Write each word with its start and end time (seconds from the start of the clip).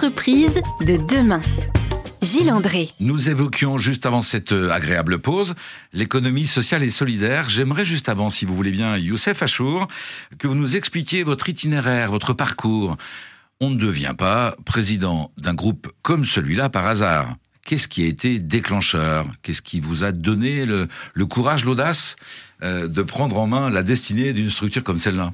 de 0.00 0.96
demain. 1.14 1.42
Gilles 2.22 2.50
André. 2.50 2.88
Nous 3.00 3.28
évoquions 3.28 3.76
juste 3.76 4.06
avant 4.06 4.22
cette 4.22 4.52
euh, 4.52 4.70
agréable 4.70 5.18
pause 5.18 5.54
l'économie 5.92 6.46
sociale 6.46 6.82
et 6.82 6.88
solidaire. 6.88 7.50
J'aimerais 7.50 7.84
juste 7.84 8.08
avant, 8.08 8.30
si 8.30 8.46
vous 8.46 8.56
voulez 8.56 8.70
bien, 8.70 8.96
Youssef 8.96 9.42
Achour, 9.42 9.88
que 10.38 10.46
vous 10.46 10.54
nous 10.54 10.74
expliquiez 10.74 11.22
votre 11.22 11.50
itinéraire, 11.50 12.10
votre 12.10 12.32
parcours. 12.32 12.96
On 13.60 13.68
ne 13.68 13.76
devient 13.76 14.14
pas 14.16 14.56
président 14.64 15.32
d'un 15.36 15.52
groupe 15.52 15.92
comme 16.00 16.24
celui-là 16.24 16.70
par 16.70 16.86
hasard. 16.86 17.36
Qu'est-ce 17.66 17.86
qui 17.86 18.02
a 18.02 18.06
été 18.06 18.38
déclencheur? 18.38 19.26
Qu'est-ce 19.42 19.60
qui 19.60 19.80
vous 19.80 20.02
a 20.02 20.12
donné 20.12 20.64
le, 20.64 20.88
courage, 21.26 21.66
l'audace 21.66 22.16
euh, 22.62 22.88
de 22.88 23.02
prendre 23.02 23.38
en 23.38 23.46
main 23.46 23.68
la 23.68 23.82
destinée 23.82 24.32
d'une 24.32 24.48
structure 24.48 24.82
comme 24.82 24.98
celle-là? 24.98 25.32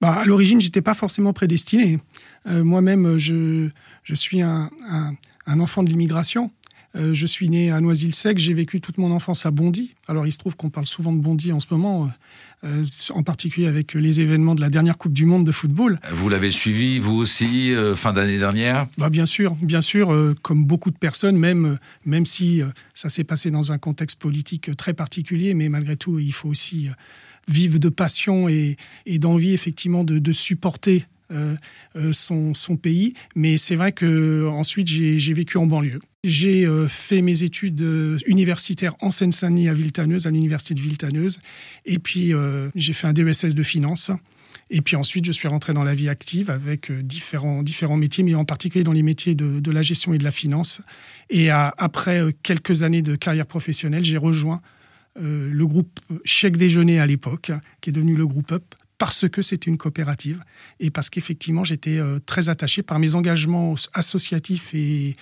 Bah, 0.00 0.12
À 0.12 0.24
l'origine, 0.24 0.60
j'étais 0.60 0.82
pas 0.82 0.94
forcément 0.94 1.32
prédestiné. 1.32 1.98
Euh, 2.46 2.64
moi-même, 2.64 3.18
je, 3.18 3.68
je 4.02 4.14
suis 4.14 4.42
un, 4.42 4.70
un, 5.46 5.60
enfant 5.60 5.82
de 5.82 5.90
l'immigration. 5.90 6.50
Euh, 6.96 7.12
je 7.12 7.26
suis 7.26 7.48
né 7.48 7.72
à 7.72 7.80
Noisy-le-Sec, 7.80 8.38
j'ai 8.38 8.54
vécu 8.54 8.80
toute 8.80 8.98
mon 8.98 9.10
enfance 9.10 9.46
à 9.46 9.50
Bondy. 9.50 9.96
Alors 10.06 10.28
il 10.28 10.32
se 10.32 10.38
trouve 10.38 10.54
qu'on 10.54 10.70
parle 10.70 10.86
souvent 10.86 11.12
de 11.12 11.18
Bondy 11.18 11.50
en 11.50 11.58
ce 11.58 11.66
moment, 11.70 12.08
euh, 12.62 12.84
en 13.10 13.24
particulier 13.24 13.66
avec 13.66 13.94
les 13.94 14.20
événements 14.20 14.54
de 14.54 14.60
la 14.60 14.70
dernière 14.70 14.96
Coupe 14.96 15.12
du 15.12 15.26
Monde 15.26 15.44
de 15.44 15.50
football. 15.50 15.98
Vous 16.12 16.28
l'avez 16.28 16.52
suivi, 16.52 17.00
vous 17.00 17.14
aussi, 17.14 17.74
fin 17.96 18.12
d'année 18.12 18.38
dernière? 18.38 18.86
Bah, 18.96 19.10
Bien 19.10 19.26
sûr, 19.26 19.56
bien 19.56 19.80
sûr, 19.80 20.34
comme 20.42 20.64
beaucoup 20.64 20.92
de 20.92 20.96
personnes, 20.96 21.36
même, 21.36 21.78
même 22.04 22.26
si 22.26 22.62
ça 22.94 23.08
s'est 23.08 23.24
passé 23.24 23.50
dans 23.50 23.72
un 23.72 23.78
contexte 23.78 24.20
politique 24.20 24.76
très 24.76 24.94
particulier, 24.94 25.54
mais 25.54 25.68
malgré 25.68 25.96
tout, 25.96 26.20
il 26.20 26.32
faut 26.32 26.48
aussi 26.48 26.90
vivre 27.48 27.78
de 27.78 27.88
passion 27.88 28.48
et, 28.48 28.76
d'envie 29.06 29.52
effectivement 29.52 30.04
de, 30.04 30.32
supporter 30.32 31.06
euh, 31.30 31.56
euh, 31.96 32.12
son, 32.12 32.76
pays. 32.76 33.14
Mais 33.34 33.56
c'est 33.56 33.76
vrai 33.76 33.92
que 33.92 34.46
ensuite 34.48 34.88
j'ai 34.88 35.32
vécu 35.32 35.56
en 35.56 35.66
banlieue. 35.66 36.00
J'ai 36.22 36.66
euh, 36.66 36.86
fait 36.88 37.22
mes 37.22 37.42
études 37.42 37.84
universitaires 38.26 38.94
en 39.00 39.10
Seine-Saint-Denis 39.10 39.68
à 39.68 39.74
Villetaneuse, 39.74 40.26
à 40.26 40.30
l'université 40.30 40.74
de 40.74 40.80
Villetaneuse. 40.80 41.40
Et 41.86 41.98
puis 41.98 42.32
j'ai 42.74 42.92
fait 42.92 43.06
un 43.06 43.12
DESS 43.12 43.54
de 43.54 43.62
finance. 43.62 44.10
Et 44.70 44.80
puis 44.80 44.96
ensuite, 44.96 45.26
je 45.26 45.32
suis 45.32 45.46
rentré 45.46 45.74
dans 45.74 45.84
la 45.84 45.94
vie 45.94 46.08
active 46.08 46.50
avec 46.50 46.90
différents, 46.90 47.62
métiers, 47.96 48.24
mais 48.24 48.34
en 48.34 48.44
particulier 48.44 48.82
dans 48.82 48.92
les 48.92 49.02
métiers 49.02 49.34
de 49.34 49.70
la 49.70 49.82
gestion 49.82 50.14
et 50.14 50.18
de 50.18 50.24
la 50.24 50.30
finance. 50.30 50.80
Et 51.30 51.50
après 51.50 52.22
quelques 52.42 52.82
années 52.82 53.02
de 53.02 53.16
carrière 53.16 53.46
professionnelle, 53.46 54.04
j'ai 54.04 54.18
rejoint 54.18 54.60
le 55.16 55.66
groupe 55.66 56.00
Chèque 56.24 56.56
Déjeuner 56.56 56.98
à 56.98 57.06
l'époque, 57.06 57.52
qui 57.80 57.90
est 57.90 57.92
devenu 57.92 58.16
le 58.16 58.26
groupe 58.26 58.52
Up, 58.52 58.74
parce 58.98 59.28
que 59.28 59.42
c'est 59.42 59.66
une 59.66 59.76
coopérative 59.76 60.40
et 60.80 60.90
parce 60.90 61.10
qu'effectivement 61.10 61.64
j'étais 61.64 61.98
euh, 61.98 62.18
très 62.24 62.48
attaché 62.48 62.82
par 62.82 62.98
mes 62.98 63.14
engagements 63.14 63.74
associatifs 63.92 64.74
et, 64.74 65.14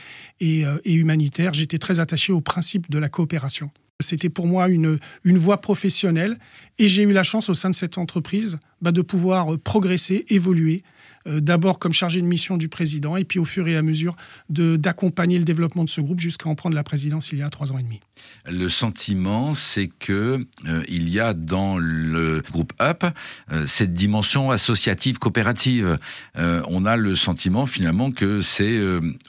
euh, 0.42 0.78
et, 0.84 0.92
humanitaires, 0.92 1.54
j'étais 1.54 1.78
très 1.78 2.00
attaché 2.00 2.32
au 2.32 2.40
principe 2.40 2.90
de 2.90 2.98
la 2.98 3.08
coopération. 3.08 3.70
C'était 4.00 4.28
pour 4.28 4.46
moi 4.46 4.68
une, 4.68 4.98
une 5.24 5.38
voie 5.38 5.60
professionnelle 5.60 6.38
et 6.78 6.88
j'ai 6.88 7.02
eu 7.02 7.12
la 7.12 7.22
chance 7.22 7.48
au 7.48 7.54
sein 7.54 7.70
de 7.70 7.74
cette 7.74 7.98
entreprise 7.98 8.58
bah, 8.80 8.92
de 8.92 9.02
pouvoir 9.02 9.58
progresser, 9.58 10.26
évoluer 10.28 10.82
euh, 10.82 10.88
d'abord 11.26 11.78
comme 11.78 11.92
chargé 11.92 12.20
de 12.20 12.26
mission 12.26 12.56
du 12.56 12.68
président, 12.68 13.16
et 13.16 13.24
puis 13.24 13.38
au 13.38 13.44
fur 13.44 13.68
et 13.68 13.76
à 13.76 13.82
mesure 13.82 14.16
d'accompagner 14.48 15.38
le 15.38 15.44
développement 15.44 15.84
de 15.84 15.90
ce 15.90 16.00
groupe 16.00 16.20
jusqu'à 16.20 16.48
en 16.48 16.54
prendre 16.54 16.74
la 16.74 16.84
présidence 16.84 17.32
il 17.32 17.38
y 17.38 17.42
a 17.42 17.50
trois 17.50 17.72
ans 17.72 17.78
et 17.78 17.82
demi. 17.82 18.00
Le 18.46 18.68
sentiment, 18.68 19.54
c'est 19.54 19.88
que 19.88 20.46
euh, 20.66 20.82
il 20.88 21.08
y 21.08 21.20
a 21.20 21.34
dans 21.34 21.78
le 21.78 22.42
groupe 22.50 22.72
UP 22.80 23.04
euh, 23.50 23.66
cette 23.66 23.92
dimension 23.92 24.50
associative 24.50 25.18
coopérative. 25.18 25.98
on 26.36 26.84
a 26.84 26.96
le 26.96 27.14
sentiment 27.14 27.66
finalement 27.66 28.10
que 28.10 28.42
c'est 28.42 28.80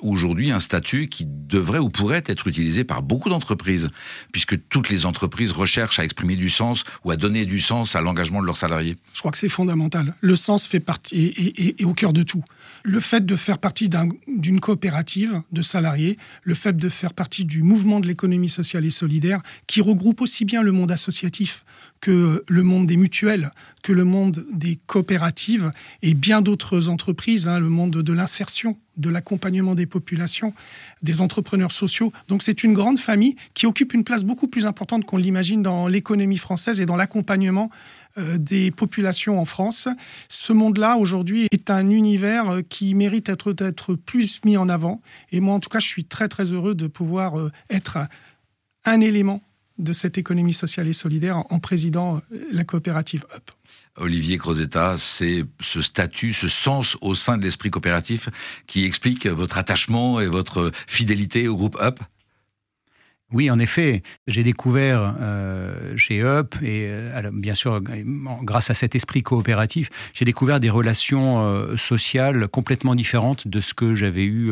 aujourd'hui 0.01 0.51
un 0.51 0.59
statut 0.59 1.07
qui 1.07 1.25
devrait 1.25 1.79
ou 1.79 1.89
pourrait 1.89 2.23
être 2.25 2.47
utilisé 2.47 2.83
par 2.83 3.03
beaucoup 3.03 3.29
d'entreprises, 3.29 3.89
puisque 4.31 4.67
toutes 4.69 4.89
les 4.89 5.05
entreprises 5.05 5.51
recherchent 5.51 5.99
à 5.99 6.03
exprimer 6.03 6.35
du 6.35 6.49
sens 6.49 6.83
ou 7.03 7.11
à 7.11 7.15
donner 7.15 7.45
du 7.45 7.59
sens 7.59 7.95
à 7.95 8.01
l'engagement 8.01 8.41
de 8.41 8.45
leurs 8.45 8.57
salariés. 8.57 8.97
Je 9.13 9.19
crois 9.19 9.31
que 9.31 9.37
c'est 9.37 9.49
fondamental. 9.49 10.15
Le 10.21 10.35
sens 10.35 10.67
fait 10.67 10.79
partie 10.79 11.33
et, 11.79 11.82
au 11.85 11.93
cœur 11.93 12.13
de 12.13 12.23
tout. 12.23 12.43
Le 12.83 12.99
fait 12.99 13.25
de 13.25 13.35
faire 13.35 13.57
partie 13.57 13.89
d'une 14.27 14.59
coopérative 14.59 15.41
de 15.51 15.61
salariés, 15.61 16.17
le 16.43 16.53
fait 16.53 16.75
de 16.75 16.89
faire 16.89 17.13
partie 17.13 17.45
du 17.45 17.63
mouvement 17.63 17.99
de 17.99 18.07
l'économie 18.07 18.49
sociale 18.49 18.85
et 18.85 18.89
solidaire, 18.89 19.41
qui 19.67 19.81
regroupe 19.81 20.21
aussi 20.21 20.45
bien 20.45 20.61
le 20.61 20.71
monde 20.71 20.91
associatif 20.91 21.63
que 22.03 22.43
le 22.49 22.63
monde 22.63 22.85
des 22.85 22.97
mutuelles, 22.97 23.51
que 23.81 23.93
le 23.93 24.03
monde 24.03 24.45
des 24.51 24.77
coopératives 24.87 25.71
et 26.01 26.13
bien 26.13 26.41
d'autres 26.41 26.89
entreprises, 26.89 27.47
hein, 27.47 27.61
le 27.61 27.69
monde 27.69 27.91
de 27.91 28.13
l'insertion, 28.13 28.77
de 28.97 29.09
l'accompagnement 29.09 29.73
des 29.73 29.85
populations, 29.85 30.53
des 31.01 31.21
entrepreneurs 31.21 31.71
sociaux. 31.71 32.11
Donc 32.27 32.43
c'est 32.43 32.65
une 32.65 32.73
grande 32.73 32.99
famille 32.99 33.37
qui 33.53 33.65
occupe 33.65 33.93
une 33.93 34.03
place 34.03 34.25
beaucoup 34.25 34.49
plus 34.49 34.65
importante 34.65 35.05
qu'on 35.05 35.15
l'imagine 35.15 35.61
dans 35.61 35.87
l'économie 35.87 36.37
française 36.37 36.81
et 36.81 36.85
dans 36.85 36.97
l'accompagnement 36.97 37.69
des 38.17 38.71
populations 38.71 39.39
en 39.39 39.45
France. 39.45 39.87
Ce 40.29 40.53
monde-là, 40.53 40.97
aujourd'hui, 40.97 41.47
est 41.51 41.69
un 41.69 41.89
univers 41.89 42.49
euh, 42.49 42.61
qui 42.61 42.93
mérite 42.93 43.31
d'être 43.49 43.95
plus 43.95 44.41
mis 44.45 44.57
en 44.57 44.69
avant. 44.69 45.01
Et 45.31 45.39
moi, 45.39 45.55
en 45.55 45.59
tout 45.59 45.69
cas, 45.69 45.79
je 45.79 45.87
suis 45.87 46.05
très, 46.05 46.27
très 46.27 46.51
heureux 46.51 46.75
de 46.75 46.87
pouvoir 46.87 47.39
euh, 47.39 47.51
être 47.69 47.97
un 48.85 48.99
élément 48.99 49.41
de 49.79 49.93
cette 49.93 50.17
économie 50.17 50.53
sociale 50.53 50.87
et 50.87 50.93
solidaire 50.93 51.43
en 51.49 51.59
présidant 51.59 52.21
la 52.51 52.63
coopérative 52.63 53.25
UP. 53.35 53.49
Olivier 53.97 54.37
Crozetta, 54.37 54.95
c'est 54.97 55.45
ce 55.59 55.81
statut, 55.81 56.31
ce 56.31 56.47
sens 56.47 56.97
au 57.01 57.15
sein 57.15 57.37
de 57.37 57.43
l'esprit 57.43 57.71
coopératif 57.71 58.29
qui 58.67 58.85
explique 58.85 59.25
votre 59.25 59.57
attachement 59.57 60.19
et 60.19 60.27
votre 60.27 60.71
fidélité 60.85 61.47
au 61.47 61.55
groupe 61.55 61.77
UP? 61.81 61.99
Oui, 63.33 63.49
en 63.49 63.57
effet, 63.57 64.03
j'ai 64.27 64.43
découvert 64.43 65.15
euh, 65.19 65.97
chez 65.97 66.19
UP, 66.21 66.55
et 66.61 66.85
euh, 66.87 67.31
bien 67.33 67.55
sûr, 67.55 67.81
grâce 67.81 68.69
à 68.69 68.75
cet 68.75 68.95
esprit 68.95 69.23
coopératif, 69.23 69.89
j'ai 70.13 70.23
découvert 70.23 70.59
des 70.59 70.69
relations 70.69 71.41
euh, 71.41 71.75
sociales 71.75 72.47
complètement 72.47 72.93
différentes 72.93 73.47
de 73.47 73.59
ce 73.59 73.73
que 73.73 73.95
j'avais 73.95 74.23
eu, 74.23 74.51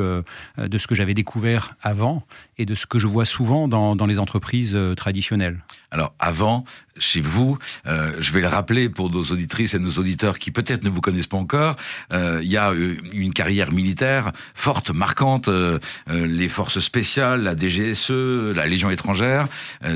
de 0.58 0.78
ce 0.78 0.88
que 0.88 0.96
j'avais 0.96 1.14
découvert 1.14 1.76
avant 1.82 2.24
et 2.58 2.66
de 2.66 2.76
ce 2.76 2.86
que 2.86 2.98
je 2.98 3.08
vois 3.08 3.26
souvent 3.26 3.68
dans, 3.68 3.96
dans 3.96 4.08
les 4.08 4.20
entreprises 4.20 4.78
traditionnelles. 4.98 5.60
Alors, 5.92 6.14
avant, 6.20 6.64
chez 6.98 7.22
vous. 7.22 7.58
Euh, 7.88 8.14
je 8.20 8.32
vais 8.32 8.42
le 8.42 8.48
rappeler 8.48 8.90
pour 8.90 9.10
nos 9.10 9.24
auditrices 9.24 9.74
et 9.74 9.80
nos 9.80 9.92
auditeurs 9.92 10.40
qui 10.40 10.52
peut-être 10.52 10.84
ne 10.84 10.90
vous 10.90 11.02
connaissent 11.02 11.28
pas 11.28 11.38
encore. 11.38 11.76
Euh, 12.14 12.40
il 12.44 12.50
y 12.50 12.58
a 12.58 12.72
euh, 12.72 12.98
une 13.14 13.34
carrière 13.34 13.72
militaire 13.72 14.32
forte, 14.54 14.92
marquante, 14.92 15.50
les 16.08 16.50
forces 16.50 16.80
spéciales, 16.80 17.42
la 17.42 17.56
DGSE, 17.56 18.12
la 18.56 18.68
Légion 18.68 18.90
étrangère. 18.90 19.48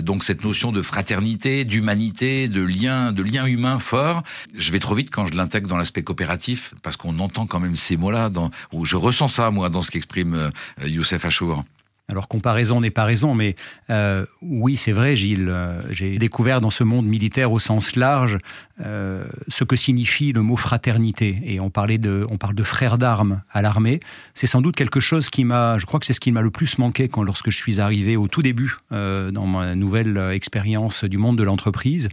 donc 0.02 0.24
cette 0.24 0.44
notion 0.44 0.72
de 0.72 0.82
fraternité, 0.82 1.66
d'humanité, 1.66 2.48
de 2.48 2.62
lien, 2.62 3.12
de 3.12 3.24
lien 3.24 3.46
humain 3.46 3.80
fort. 3.80 4.24
Je 4.58 4.72
vais 4.72 4.80
trop 4.80 4.96
vite 4.96 5.10
quand 5.12 5.26
je 5.26 5.36
l'intègre 5.36 5.68
dans 5.68 5.78
l'aspect 5.78 6.04
coopératif 6.04 6.74
parce 6.82 6.98
qu'on 6.98 7.20
entend 7.20 7.46
quand 7.46 7.60
même 7.60 7.76
ces 7.76 7.98
mots-là, 7.98 8.32
où 8.72 8.86
je 8.86 8.96
ressens 8.96 9.28
ça 9.28 9.52
moi 9.52 9.70
dans 9.70 9.82
ce 9.82 9.92
qu'exprime 9.92 10.52
Youssef 10.84 11.26
Achour. 11.26 11.64
Alors 12.08 12.28
comparaison 12.28 12.82
n'est 12.82 12.92
pas 12.92 13.04
raison, 13.04 13.34
mais 13.34 13.56
euh, 13.90 14.26
oui, 14.44 14.78
c'est 14.78 14.92
vrai, 14.92 15.16
Gilles, 15.16 15.50
euh, 15.50 15.82
j'ai 15.90 16.20
découvert 16.20 16.62
dans 16.62 16.70
ce 16.70 16.84
monde 16.84 17.08
militaire 17.08 17.52
au 17.52 17.58
sens 17.58 17.96
large 17.96 18.38
euh, 18.86 19.26
ce 19.48 19.64
que 19.64 19.76
signifie 19.76 20.32
le 20.32 20.44
mot 20.44 20.56
fraternité. 20.56 21.42
Et 21.44 21.60
on, 21.60 21.72
parlait 21.72 21.98
de, 21.98 22.28
on 22.30 22.38
parle 22.38 22.54
de 22.54 22.64
frères 22.64 23.00
d'armes 23.00 23.42
à 23.52 23.64
l'armée. 23.64 24.02
C'est 24.36 24.46
sans 24.46 24.62
doute 24.62 24.76
quelque 24.76 25.00
chose 25.00 25.32
qui 25.32 25.46
m'a, 25.46 25.80
je 25.80 25.88
crois 25.88 26.00
que 26.00 26.06
c'est 26.06 26.14
ce 26.14 26.20
qui 26.20 26.32
m'a 26.32 26.42
le 26.42 26.52
plus 26.52 26.78
manqué 26.78 27.10
quand, 27.10 27.24
lorsque 27.24 27.50
je 27.50 27.58
suis 27.58 27.82
arrivé 27.82 28.18
au 28.18 28.28
tout 28.28 28.44
début 28.44 28.76
dans 28.92 29.48
ma 29.48 29.74
nouvelle 29.74 30.18
expérience 30.32 31.04
du 31.04 31.18
monde 31.18 31.38
de 31.38 31.44
l'entreprise. 31.44 32.10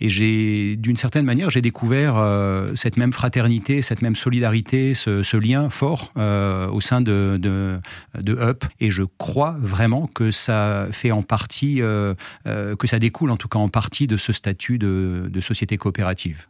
Et 0.00 0.08
j'ai, 0.08 0.76
d'une 0.76 0.96
certaine 0.96 1.26
manière, 1.26 1.50
j'ai 1.50 1.60
découvert 1.60 2.16
euh, 2.16 2.74
cette 2.74 2.96
même 2.96 3.12
fraternité, 3.12 3.82
cette 3.82 4.00
même 4.00 4.16
solidarité, 4.16 4.94
ce, 4.94 5.36
lien 5.36 5.68
fort 5.68 6.12
euh, 6.16 6.68
au 6.68 6.80
sein 6.80 7.02
de, 7.02 7.38
de, 7.40 7.78
de, 8.18 8.32
UP. 8.32 8.64
Et 8.80 8.90
je 8.90 9.02
crois 9.18 9.56
vraiment 9.58 10.06
que 10.06 10.30
ça 10.30 10.88
fait 10.90 11.10
en 11.10 11.22
partie, 11.22 11.82
euh, 11.82 12.14
que 12.44 12.86
ça 12.86 12.98
découle 12.98 13.30
en 13.30 13.36
tout 13.36 13.48
cas 13.48 13.58
en 13.58 13.68
partie 13.68 14.06
de 14.06 14.16
ce 14.16 14.32
statut 14.32 14.78
de, 14.78 15.28
de 15.30 15.40
société 15.40 15.76
coopérative. 15.76 16.46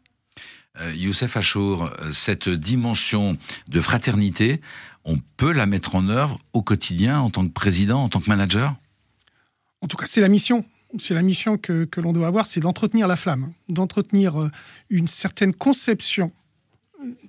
Youssef 0.94 1.36
Achour, 1.36 1.90
cette 2.12 2.48
dimension 2.48 3.36
de 3.68 3.80
fraternité, 3.80 4.60
on 5.04 5.18
peut 5.36 5.52
la 5.52 5.66
mettre 5.66 5.96
en 5.96 6.08
œuvre 6.08 6.38
au 6.52 6.62
quotidien 6.62 7.20
en 7.20 7.30
tant 7.30 7.44
que 7.46 7.52
président, 7.52 8.04
en 8.04 8.08
tant 8.08 8.20
que 8.20 8.28
manager? 8.28 8.76
En 9.82 9.88
tout 9.88 9.96
cas, 9.96 10.06
c'est 10.06 10.20
la 10.20 10.28
mission 10.28 10.64
c'est 10.98 11.14
la 11.14 11.22
mission 11.22 11.56
que, 11.56 11.88
l'on 11.98 12.12
doit 12.12 12.26
avoir, 12.26 12.46
c'est 12.46 12.60
d'entretenir 12.60 13.06
la 13.06 13.16
flamme, 13.16 13.52
d'entretenir 13.68 14.40
euh, 14.40 14.50
une 14.88 15.06
certaine 15.06 15.54
conception 15.54 16.32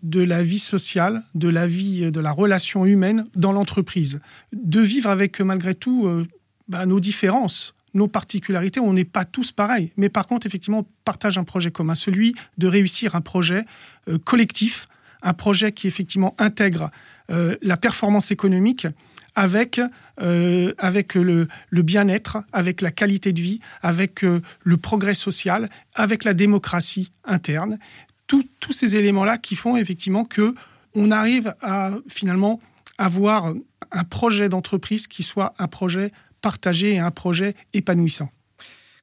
de 0.04 0.22
la 0.22 0.44
vie 0.44 0.60
sociale, 0.60 1.24
de 1.36 1.48
la 1.48 1.68
vie, 1.68 2.06
euh, 2.06 2.12
de 2.12 2.20
la 2.20 2.32
relation 2.32 2.86
humaine 2.86 3.28
dans 3.36 3.52
l'entreprise, 3.52 4.22
de 4.54 4.82
vivre 4.82 5.10
avec 5.10 5.40
malgré 5.42 5.76
tout 5.76 6.08
euh, 6.08 6.28
bah, 6.68 6.86
nos 6.86 7.00
différences, 7.00 7.76
nos 7.94 8.08
particularités. 8.08 8.80
On 8.80 8.94
n'est 8.94 9.06
pas 9.06 9.26
tous 9.26 9.52
pareils, 9.52 9.92
mais 9.98 10.10
par 10.10 10.28
contre, 10.28 10.48
effectivement, 10.48 10.80
on 10.80 10.88
partage 11.06 11.38
un 11.38 11.44
projet 11.44 11.72
commun, 11.72 11.96
celui 11.96 12.36
de 12.58 12.68
réussir 12.68 13.16
un 13.16 13.22
projet 13.22 13.66
collectif 14.24 14.88
un 15.24 15.34
projet 15.34 15.72
qui 15.72 15.88
effectivement 15.88 16.34
intègre 16.40 16.90
la 17.30 17.78
performance 17.78 18.32
économique 18.32 18.88
avec, 19.36 19.80
avec 20.78 21.16
le, 21.16 21.48
bien-être, 21.72 22.44
avec 22.54 22.82
la 22.82 22.92
qualité 22.92 23.34
de 23.34 23.42
vie, 23.42 23.60
avec 23.82 24.22
le 24.22 24.78
progrès 24.78 25.14
social, 25.14 25.70
avec 25.96 26.24
la 26.24 26.34
démocratie 26.34 27.12
interne. 27.24 27.80
tous 28.28 28.72
ces 28.72 28.96
éléments-là 28.96 29.38
qui 29.38 29.56
font 29.56 29.76
effectivement 29.78 30.26
que 30.26 30.54
on 30.96 31.12
arrive 31.12 31.56
à 31.62 31.92
finalement 32.08 32.60
avoir 32.98 33.54
un 33.92 34.04
projet 34.04 34.50
d'entreprise 34.50 35.08
qui 35.08 35.24
soit 35.24 35.54
un 35.58 35.68
projet 35.68 36.12
partagé 36.42 36.94
et 36.94 37.00
un 37.00 37.12
projet 37.12 37.56
épanouissant. 37.74 38.30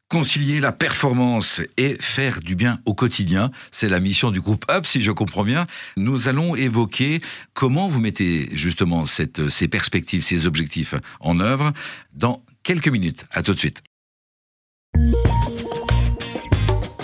Concilier 0.08 0.58
la 0.58 0.72
performance 0.72 1.60
et 1.76 1.94
faire 2.00 2.40
du 2.40 2.54
bien 2.54 2.78
au 2.86 2.94
quotidien, 2.94 3.50
c'est 3.70 3.90
la 3.90 4.00
mission 4.00 4.30
du 4.30 4.40
groupe 4.40 4.64
Up, 4.70 4.86
si 4.86 5.02
je 5.02 5.10
comprends 5.10 5.44
bien. 5.44 5.66
Nous 5.98 6.30
allons 6.30 6.56
évoquer 6.56 7.20
comment 7.52 7.88
vous 7.88 8.00
mettez 8.00 8.48
justement 8.56 9.04
cette, 9.04 9.50
ces 9.50 9.68
perspectives, 9.68 10.22
ces 10.22 10.46
objectifs 10.46 10.94
en 11.20 11.40
œuvre 11.40 11.74
dans 12.14 12.42
quelques 12.62 12.88
minutes. 12.88 13.26
À 13.32 13.42
tout 13.42 13.52
de 13.52 13.58
suite. 13.58 13.82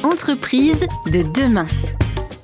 Entreprise 0.02 0.86
de 1.12 1.22
demain. 1.38 1.66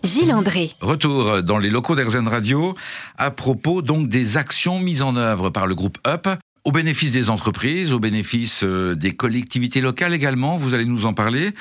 Gilles 0.04 0.32
André. 0.32 0.72
Retour 0.82 1.42
dans 1.42 1.58
les 1.58 1.70
locaux 1.70 1.94
d'Erzen 1.94 2.28
Radio 2.28 2.76
à 3.16 3.30
propos 3.30 3.80
donc 3.80 4.10
des 4.10 4.36
actions 4.36 4.78
mises 4.78 5.00
en 5.00 5.16
œuvre 5.16 5.48
par 5.48 5.66
le 5.66 5.74
groupe 5.74 5.98
UP 6.06 6.28
au 6.64 6.72
bénéfice 6.72 7.12
des 7.12 7.30
entreprises, 7.30 7.92
au 7.92 7.98
bénéfice 7.98 8.62
euh, 8.64 8.94
des 8.94 9.12
collectivités 9.12 9.80
locales 9.80 10.14
également. 10.14 10.56
Vous 10.56 10.74
allez 10.74 10.84
nous 10.84 11.06
en 11.06 11.14
parler. 11.14 11.52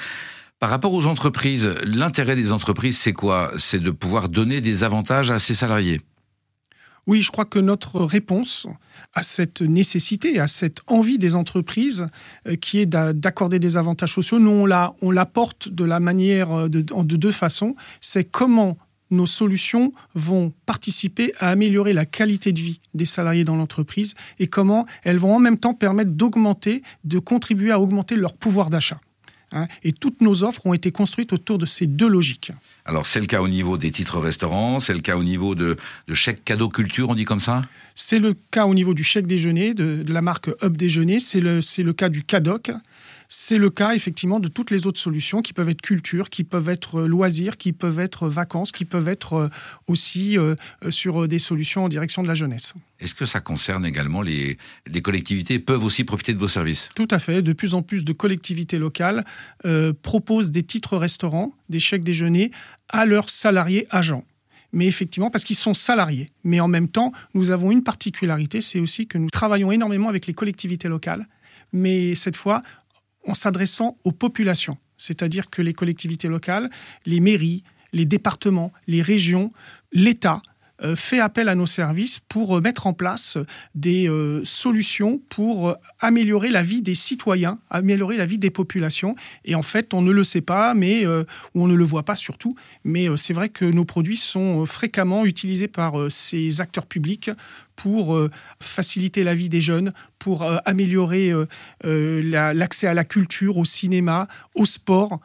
Par 0.59 0.69
rapport 0.69 0.93
aux 0.93 1.05
entreprises, 1.05 1.69
l'intérêt 1.85 2.35
des 2.35 2.51
entreprises, 2.51 2.97
c'est 2.97 3.13
quoi? 3.13 3.51
C'est 3.57 3.79
de 3.79 3.91
pouvoir 3.91 4.27
donner 4.27 4.59
des 4.59 4.83
avantages 4.83 5.31
à 5.31 5.39
ses 5.39 5.53
salariés? 5.53 6.01
Oui, 7.07 7.21
je 7.21 7.31
crois 7.31 7.45
que 7.45 7.59
notre 7.59 8.01
réponse 8.01 8.67
à 9.13 9.23
cette 9.23 9.61
nécessité, 9.61 10.39
à 10.39 10.47
cette 10.47 10.81
envie 10.87 11.17
des 11.17 11.33
entreprises 11.33 12.07
euh, 12.45 12.55
qui 12.55 12.79
est 12.79 12.85
d'accorder 12.85 13.57
des 13.57 13.77
avantages 13.77 14.13
sociaux, 14.13 14.37
nous, 14.37 14.67
on 15.01 15.11
l'apporte 15.11 15.69
de 15.69 15.85
la 15.85 15.99
manière 15.99 16.51
euh, 16.51 16.69
de 16.69 17.15
deux 17.15 17.31
façons. 17.31 17.75
C'est 18.01 18.25
comment 18.25 18.77
nos 19.11 19.25
solutions 19.25 19.93
vont 20.13 20.53
participer 20.65 21.33
à 21.39 21.49
améliorer 21.49 21.93
la 21.93 22.05
qualité 22.05 22.51
de 22.51 22.59
vie 22.59 22.79
des 22.93 23.05
salariés 23.05 23.43
dans 23.43 23.55
l'entreprise 23.55 24.15
et 24.39 24.47
comment 24.47 24.85
elles 25.03 25.17
vont 25.17 25.35
en 25.35 25.39
même 25.39 25.57
temps 25.57 25.73
permettre 25.73 26.11
d'augmenter, 26.11 26.83
de 27.03 27.19
contribuer 27.19 27.71
à 27.71 27.79
augmenter 27.79 28.15
leur 28.15 28.33
pouvoir 28.33 28.69
d'achat. 28.69 28.99
Hein. 29.51 29.67
et 29.83 29.93
toutes 29.93 30.21
nos 30.21 30.43
offres 30.43 30.67
ont 30.67 30.75
été 30.75 30.91
construites 30.91 31.33
autour 31.33 31.57
de 31.57 31.65
ces 31.65 31.87
deux 31.87 32.07
logiques. 32.07 32.51
Alors 32.85 33.07
c'est 33.07 33.19
le 33.19 33.25
cas 33.25 33.41
au 33.41 33.47
niveau 33.47 33.79
des 33.79 33.89
titres 33.89 34.19
restaurants, 34.19 34.79
c'est 34.79 34.93
le 34.93 34.99
cas 34.99 35.17
au 35.17 35.23
niveau 35.23 35.55
de, 35.55 35.75
de 36.07 36.13
chèques 36.13 36.45
cadeau 36.45 36.69
culture, 36.69 37.09
on 37.09 37.15
dit 37.15 37.25
comme 37.25 37.39
ça? 37.39 37.63
C'est 37.95 38.19
le 38.19 38.35
cas 38.51 38.67
au 38.67 38.75
niveau 38.75 38.93
du 38.93 39.03
chèque 39.03 39.25
déjeuner, 39.25 39.73
de, 39.73 40.05
la 40.07 40.21
marque 40.21 40.49
Up 40.63 40.77
Déjeuner, 40.77 41.19
c'est 41.19 41.39
le, 41.39 41.61
le 41.79 41.93
cas 41.93 42.09
du 42.09 42.23
CADOC, 42.23 42.71
c'est 43.31 43.59
le 43.59 43.69
cas 43.69 43.93
effectivement 43.93 44.39
de 44.39 44.47
toutes 44.47 44.71
les 44.71 44.87
autres 44.87 44.99
solutions 44.99 45.43
qui 45.43 45.53
peuvent 45.53 45.69
être 45.69 45.81
culture, 45.81 46.31
qui 46.31 46.43
peuvent 46.43 46.67
être 46.67 47.01
euh, 47.01 47.07
loisirs, 47.07 47.57
qui 47.57 47.73
peuvent 47.73 47.99
être 47.99 48.27
vacances, 48.27 48.71
qui 48.71 48.85
peuvent 48.85 49.07
être 49.07 49.33
euh, 49.33 49.49
aussi 49.85 50.37
euh, 50.37 50.55
sur 50.89 51.27
des 51.27 51.37
solutions 51.37 51.83
en 51.83 51.89
direction 51.89 52.23
de 52.23 52.27
la 52.27 52.33
jeunesse. 52.33 52.73
Est-ce 52.99 53.13
que 53.13 53.27
ça 53.27 53.39
concerne 53.39 53.85
également 53.85 54.23
les, 54.23 54.57
les, 54.87 55.01
collectivités 55.03 55.59
peuvent 55.59 55.83
aussi 55.83 56.03
profiter 56.03 56.33
de 56.33 56.39
vos 56.39 56.47
services? 56.47 56.89
Tout 56.95 57.07
à 57.11 57.19
fait. 57.19 57.43
De 57.43 57.53
plus 57.53 57.75
en 57.75 57.83
plus 57.83 58.03
de 58.03 58.13
collectivités 58.13 58.79
locales 58.79 59.23
proposent 60.01 60.51
des 60.51 60.63
titres 60.63 60.97
restaurants, 60.97 61.53
des 61.69 61.79
chèques 61.79 62.03
déjeuner 62.03 62.51
à 62.89 63.05
leurs 63.05 63.29
salariés 63.29 63.87
agents 63.91 64.25
mais 64.71 64.85
effectivement 64.85 65.31
parce 65.31 65.43
qu'ils 65.43 65.55
sont 65.55 65.73
salariés. 65.73 66.27
Mais 66.43 66.59
en 66.59 66.67
même 66.67 66.89
temps, 66.89 67.11
nous 67.33 67.49
avons 67.49 67.71
une 67.71 67.83
particularité, 67.83 68.61
c'est 68.61 68.79
aussi 68.79 69.07
que 69.07 69.17
nous 69.17 69.29
travaillons 69.31 69.71
énormément 69.71 70.09
avec 70.09 70.27
les 70.27 70.33
collectivités 70.33 70.87
locales, 70.87 71.27
mais 71.73 72.13
cette 72.13 72.35
fois 72.35 72.61
en 73.29 73.35
s'adressant 73.35 73.97
aux 74.03 74.11
populations, 74.11 74.77
c'est-à-dire 74.97 75.49
que 75.49 75.61
les 75.61 75.73
collectivités 75.73 76.27
locales, 76.27 76.69
les 77.05 77.19
mairies, 77.19 77.63
les 77.93 78.05
départements, 78.05 78.73
les 78.87 79.01
régions, 79.01 79.51
l'État 79.91 80.41
fait 80.95 81.19
appel 81.19 81.49
à 81.49 81.55
nos 81.55 81.65
services 81.65 82.19
pour 82.19 82.57
euh, 82.57 82.61
mettre 82.61 82.87
en 82.87 82.93
place 82.93 83.37
des 83.75 84.09
euh, 84.09 84.41
solutions 84.43 85.19
pour 85.29 85.75
améliorer 85.99 86.49
la 86.49 86.63
vie 86.63 86.81
des 86.81 86.95
citoyens, 86.95 87.57
améliorer 87.69 88.17
la 88.17 88.25
vie 88.25 88.37
des 88.37 88.49
populations. 88.49 89.15
Et 89.45 89.55
en 89.55 89.61
fait, 89.61 89.93
on 89.93 90.01
ne 90.01 90.11
le 90.11 90.23
sait 90.23 90.41
pas, 90.41 90.73
mais 90.73 91.05
ou 91.05 91.25
on 91.55 91.67
ne 91.67 91.75
le 91.75 91.83
voit 91.83 92.03
pas 92.03 92.15
surtout. 92.15 92.55
Mais 92.83 93.07
c'est 93.17 93.33
vrai 93.33 93.49
que 93.49 93.65
nos 93.65 93.85
produits 93.85 94.17
sont 94.17 94.65
fréquemment 94.65 95.25
utilisés 95.25 95.67
par 95.67 95.93
ces 96.09 96.61
acteurs 96.61 96.85
publics 96.85 97.31
pour 97.75 98.19
faciliter 98.59 99.23
la 99.23 99.35
vie 99.35 99.49
des 99.49 99.61
jeunes, 99.61 99.91
pour 100.17 100.45
améliorer 100.65 101.33
l'accès 101.83 102.87
à 102.87 102.93
la 102.93 103.03
culture, 103.03 103.57
au 103.57 103.65
cinéma, 103.65 104.27
au 104.55 104.65
sport. 104.65 105.19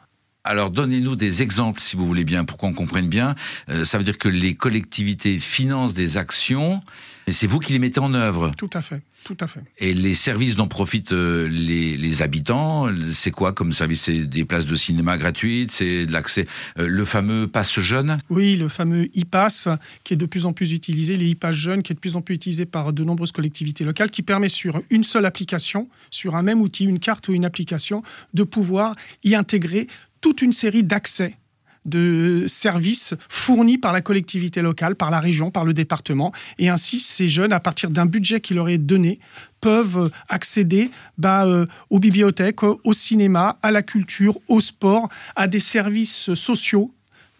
Alors 0.47 0.69
donnez-nous 0.69 1.15
des 1.15 1.41
exemples, 1.41 1.81
si 1.81 1.95
vous 1.95 2.05
voulez 2.05 2.23
bien, 2.23 2.45
pour 2.45 2.57
qu'on 2.57 2.71
comprenne 2.71 3.07
bien. 3.07 3.33
Euh, 3.69 3.83
ça 3.83 3.97
veut 3.97 4.03
dire 4.03 4.19
que 4.19 4.29
les 4.29 4.53
collectivités 4.53 5.39
financent 5.39 5.95
des 5.95 6.17
actions, 6.17 6.81
et 7.25 7.31
c'est 7.31 7.47
vous 7.47 7.57
qui 7.57 7.73
les 7.73 7.79
mettez 7.79 7.99
en 7.99 8.13
œuvre. 8.13 8.51
Tout 8.55 8.69
à 8.73 8.83
fait, 8.83 9.01
tout 9.23 9.37
à 9.39 9.47
fait. 9.47 9.61
Et 9.79 9.95
les 9.95 10.13
services 10.13 10.55
dont 10.55 10.67
profitent 10.67 11.13
euh, 11.13 11.47
les, 11.47 12.21
habitants, 12.21 12.87
c'est 13.11 13.31
quoi 13.31 13.53
comme 13.53 13.73
service? 13.73 14.03
C'est 14.03 14.27
des 14.27 14.45
places 14.45 14.67
de 14.67 14.75
cinéma 14.75 15.17
gratuites, 15.17 15.71
c'est 15.71 16.05
de 16.05 16.11
l'accès, 16.11 16.45
euh, 16.77 16.87
le 16.87 17.05
fameux 17.05 17.47
pass 17.47 17.79
jeune? 17.79 18.19
Oui, 18.29 18.55
le 18.55 18.69
fameux 18.69 19.05
e-pass 19.17 19.67
qui 20.03 20.13
est 20.13 20.17
de 20.17 20.27
plus 20.27 20.45
en 20.45 20.53
plus 20.53 20.73
utilisé, 20.73 21.17
les 21.17 21.33
e-pass 21.33 21.55
jeunes 21.55 21.81
qui 21.81 21.91
est 21.91 21.95
de 21.95 21.99
plus 21.99 22.15
en 22.15 22.21
plus 22.21 22.35
utilisé 22.35 22.67
par 22.67 22.93
de 22.93 23.03
nombreuses 23.03 23.31
collectivités 23.31 23.83
locales, 23.83 24.11
qui 24.11 24.21
permet 24.21 24.49
sur 24.49 24.79
une 24.91 25.03
seule 25.03 25.25
application, 25.25 25.89
sur 26.11 26.35
un 26.35 26.43
même 26.43 26.61
outil, 26.61 26.83
une 26.83 26.99
carte 26.99 27.27
ou 27.29 27.33
une 27.33 27.45
application, 27.45 28.03
de 28.35 28.43
pouvoir 28.43 28.95
y 29.23 29.33
intégrer 29.33 29.87
toute 30.25 30.41
une 30.41 30.53
série 30.53 30.83
d'accès 30.83 31.37
de 31.85 32.45
services 32.47 33.13
fournis 33.29 33.77
par 33.77 33.93
la 33.93 34.01
collectivité 34.01 34.63
locale, 34.63 34.95
par 34.95 35.11
la 35.11 35.19
région, 35.19 35.51
par 35.51 35.65
le 35.65 35.71
département. 35.71 36.31
Et 36.57 36.67
ainsi, 36.67 36.99
ces 36.99 37.29
jeunes, 37.29 37.53
à 37.53 37.59
partir 37.59 37.91
d'un 37.91 38.07
budget 38.07 38.41
qui 38.41 38.55
leur 38.55 38.67
est 38.67 38.79
donné, 38.79 39.19
peuvent 39.61 40.09
accéder 40.27 40.89
bah, 41.19 41.45
euh, 41.45 41.65
aux 41.91 41.99
bibliothèques, 41.99 42.63
au 42.63 42.91
cinéma, 42.91 43.59
à 43.61 43.69
la 43.69 43.83
culture, 43.83 44.39
au 44.47 44.61
sport, 44.61 45.09
à 45.35 45.45
des 45.45 45.59
services 45.59 46.33
sociaux 46.33 46.91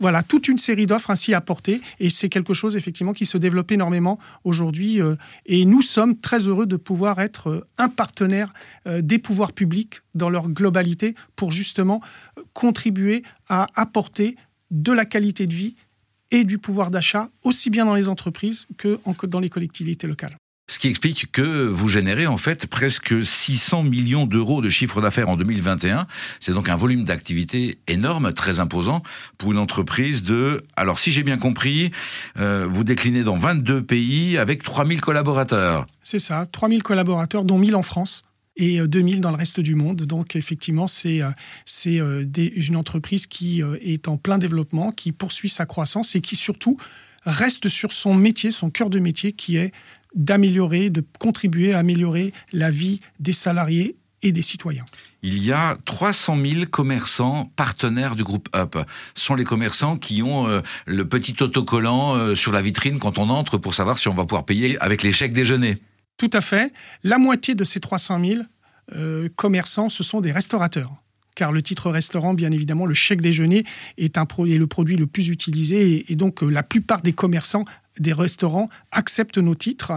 voilà, 0.06 0.22
toute 0.22 0.48
une 0.48 0.60
série 0.60 0.86
d'offres 0.86 1.10
ainsi 1.10 1.34
apportées 1.34 1.82
et 2.00 2.12
c'est 2.12 2.30
quelque 2.30 2.54
chose 2.54 2.78
effectivement 2.78 3.12
qui 3.12 3.26
se 3.26 3.40
développe 3.40 3.72
énormément 3.72 4.20
aujourd'hui 4.44 5.02
euh, 5.02 5.16
et 5.48 5.66
nous 5.66 5.82
sommes 5.82 6.20
très 6.20 6.46
heureux 6.46 6.68
de 6.68 6.76
pouvoir 6.76 7.20
être 7.20 7.50
euh, 7.50 7.68
un 7.80 7.90
partenaire 7.90 8.54
euh, 8.86 9.02
des 9.02 9.18
pouvoirs 9.18 9.52
publics 9.52 10.02
dans 10.14 10.30
leur 10.30 10.48
globalité 10.50 11.16
pour 11.36 11.50
justement 11.50 12.02
contribuer 12.54 13.24
à 13.50 13.66
apporter 13.74 14.36
de 14.70 14.92
la 14.92 15.06
qualité 15.06 15.48
de 15.48 15.56
vie 15.56 15.74
et 16.30 16.44
du 16.44 16.60
pouvoir 16.60 16.92
d'achat 16.92 17.30
aussi 17.42 17.72
bien 17.72 17.86
dans 17.86 17.96
les 17.96 18.08
entreprises 18.08 18.68
que 18.78 19.00
dans 19.26 19.40
les 19.40 19.50
collectivités 19.50 20.06
locales. 20.06 20.38
Ce 20.68 20.80
qui 20.80 20.88
explique 20.88 21.32
que 21.32 21.68
vous 21.68 21.90
générez 21.90 22.26
en 22.26 22.38
fait 22.38 22.66
presque 22.66 23.24
600 23.24 23.84
millions 23.84 24.26
d'euros 24.26 24.64
de 24.64 24.70
chiffre 24.70 25.00
d'affaires 25.00 25.30
en 25.30 25.38
2021. 25.38 26.08
C'est 26.40 26.54
donc 26.54 26.70
un 26.70 26.76
volume 26.76 27.04
d'activité 27.04 27.78
énorme, 27.88 28.34
très 28.34 28.60
imposant 28.60 29.04
pour 29.38 29.52
une 29.52 29.60
entreprise 29.60 30.24
de... 30.24 30.64
Alors 30.76 30.98
si 30.98 31.12
j'ai 31.12 31.22
bien 31.22 31.38
compris, 31.38 31.92
euh, 32.40 32.66
vous 32.68 32.84
déclinez 32.84 33.22
dans 33.22 33.36
22 33.36 33.84
pays 33.84 34.40
avec 34.40 34.64
3000 34.64 35.02
collaborateurs. 35.02 35.86
C'est 36.02 36.18
ça, 36.18 36.48
3000 36.52 36.82
collaborateurs, 36.82 37.44
dont 37.44 37.60
1000 37.60 37.76
en 37.76 37.84
France 37.84 38.24
et 38.58 38.80
2000 38.80 39.18
euh, 39.18 39.20
dans 39.20 39.30
le 39.30 39.38
reste 39.38 39.60
du 39.60 39.76
monde. 39.76 40.02
Donc 40.02 40.36
effectivement, 40.36 40.88
c'est 40.88 41.22
euh, 41.22 41.30
c'est 41.66 42.00
une 42.00 42.76
entreprise 42.76 43.28
qui 43.28 43.62
est 43.82 44.08
en 44.08 44.18
plein 44.18 44.40
développement, 44.40 44.92
qui 44.92 45.12
poursuit 45.12 45.50
sa 45.50 45.68
croissance 45.68 46.16
et 46.16 46.22
qui 46.22 46.36
surtout 46.36 46.76
reste 47.24 47.70
sur 47.70 47.92
son 47.92 48.16
métier, 48.16 48.52
son 48.52 48.70
cœur 48.72 48.90
de 48.90 49.00
métier, 49.00 49.32
qui 49.32 49.58
est 49.58 49.72
d'améliorer, 50.16 50.90
de 50.90 51.04
contribuer 51.20 51.74
à 51.74 51.80
améliorer 51.80 52.34
la 52.52 52.72
vie 52.72 53.02
des 53.20 53.34
salariés 53.34 53.98
et 54.22 54.32
des 54.32 54.42
citoyens. 54.42 54.86
Il 55.22 55.44
y 55.44 55.52
a 55.52 55.78
300 55.86 56.38
000 56.44 56.66
commerçants 56.70 57.52
partenaires 57.56 58.16
du 58.16 58.24
groupe 58.24 58.50
Up. 58.56 58.78
Ce 59.14 59.26
sont 59.26 59.36
les 59.36 59.44
commerçants 59.44 59.98
qui 59.98 60.24
ont 60.24 60.48
euh, 60.48 60.62
le 60.88 61.08
petit 61.08 61.36
autocollant 61.42 62.16
euh, 62.16 62.36
sur 62.36 62.52
la 62.52 62.62
vitrine 62.62 63.00
quand 63.00 63.18
on 63.18 63.30
entre 63.30 63.58
pour 63.58 63.74
savoir 63.74 63.98
si 63.98 64.08
on 64.08 64.14
va 64.14 64.26
pouvoir 64.26 64.46
payer 64.46 64.78
avec 64.80 65.04
les 65.04 65.12
chèques 65.12 65.34
déjeuner. 65.34 65.78
Tout 66.18 66.30
à 66.34 66.42
fait. 66.42 66.74
La 67.04 67.18
moitié 67.18 67.56
de 67.56 67.64
ces 67.64 67.80
300 67.80 68.20
000 68.24 68.42
euh, 68.96 69.30
commerçants, 69.36 69.90
ce 69.90 70.04
sont 70.04 70.22
des 70.22 70.32
restaurateurs 70.32 70.92
car 71.36 71.52
le 71.52 71.62
titre 71.62 71.92
restaurant, 71.92 72.34
bien 72.34 72.52
évidemment, 72.52 72.86
le 72.86 72.94
chèque 72.94 73.22
déjeuner 73.22 73.66
est, 73.98 74.18
un, 74.18 74.26
est 74.48 74.58
le 74.58 74.68
produit 74.68 74.96
le 74.96 75.06
plus 75.06 75.28
utilisé 75.28 76.06
et, 76.10 76.16
donc 76.16 76.42
la 76.42 76.64
plupart 76.64 77.02
des 77.02 77.14
commerçants 77.14 77.66
des 78.00 78.14
restaurants 78.14 78.70
acceptent 78.92 79.38
nos 79.38 79.56
titres. 79.56 79.94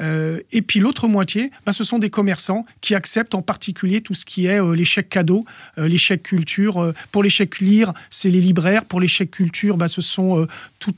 Euh, 0.00 0.40
et 0.52 0.62
puis 0.62 0.80
l'autre 0.80 1.08
moitié, 1.08 1.50
bah, 1.64 1.72
ce 1.72 1.84
sont 1.84 1.98
des 1.98 2.10
commerçants 2.10 2.66
qui 2.80 2.94
acceptent 2.94 3.34
en 3.34 3.42
particulier 3.42 4.00
tout 4.00 4.14
ce 4.14 4.24
qui 4.24 4.46
est 4.46 4.60
euh, 4.60 4.74
les 4.74 4.84
chèques 4.84 5.08
cadeaux, 5.08 5.44
euh, 5.78 5.88
les 5.88 5.98
chèques 5.98 6.22
culture. 6.22 6.92
pour 7.12 7.22
les 7.22 7.30
chèques 7.30 7.58
lire, 7.60 7.92
c'est 8.10 8.30
les 8.30 8.40
libraires. 8.40 8.84
Pour 8.84 9.00
les 9.00 9.08
chèques 9.08 9.30
culture, 9.30 9.76
bah, 9.76 9.88
ce 9.88 10.00
sont 10.00 10.46